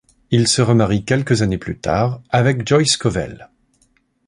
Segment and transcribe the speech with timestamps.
[0.31, 3.51] Il se remarie quelques années plus tard avec Joy Scovelle.